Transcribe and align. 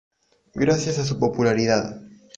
Gracias 0.55 0.97
a 0.97 1.05
su 1.05 1.19
popularidad. 1.19 2.01